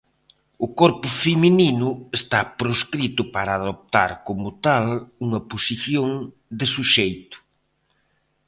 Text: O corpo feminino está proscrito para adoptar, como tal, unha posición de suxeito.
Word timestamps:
O 0.65 0.67
corpo 0.81 1.07
feminino 1.23 1.89
está 2.19 2.39
proscrito 2.59 3.21
para 3.35 3.51
adoptar, 3.59 4.11
como 4.27 4.47
tal, 4.65 4.85
unha 5.25 5.41
posición 5.51 6.07
de 6.59 6.65
suxeito. 6.75 7.37